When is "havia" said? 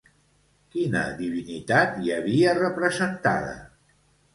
2.19-2.59